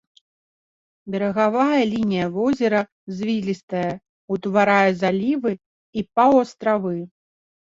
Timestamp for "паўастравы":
6.17-6.95